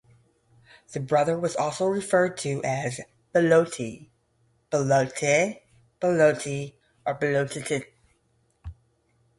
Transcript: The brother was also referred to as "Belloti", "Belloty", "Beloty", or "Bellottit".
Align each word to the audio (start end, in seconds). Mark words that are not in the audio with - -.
The 0.93 0.99
brother 0.99 1.37
was 1.37 1.55
also 1.55 1.85
referred 1.85 2.35
to 2.37 2.59
as 2.63 3.01
"Belloti", 3.35 4.09
"Belloty", 4.71 5.61
"Beloty", 6.01 6.73
or 7.05 7.13
"Bellottit". 7.13 7.85